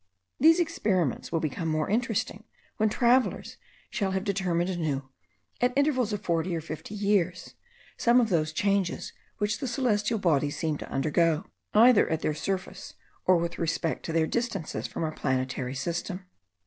These 0.39 0.59
experiments 0.59 1.31
will 1.31 1.39
become 1.39 1.67
more 1.67 1.87
interesting 1.87 2.43
when 2.77 2.89
travellers 2.89 3.57
shall 3.91 4.13
have 4.13 4.23
determined 4.23 4.71
anew, 4.71 5.07
at 5.61 5.73
intervals 5.77 6.11
of 6.11 6.23
forty 6.23 6.55
or 6.55 6.59
fifty 6.61 6.95
years, 6.95 7.53
some 7.97 8.19
of 8.19 8.29
those 8.29 8.51
changes 8.51 9.13
which 9.37 9.59
the 9.59 9.67
celestial 9.67 10.17
bodies 10.17 10.57
seem 10.57 10.79
to 10.79 10.89
undergo, 10.89 11.45
either 11.75 12.09
at 12.09 12.21
their 12.21 12.33
surface 12.33 12.95
or 13.27 13.37
with 13.37 13.59
respect 13.59 14.01
to 14.05 14.11
their 14.11 14.25
distances 14.25 14.87
from 14.87 15.03
our 15.03 15.11
planetary 15.11 15.75
system. 15.75 16.25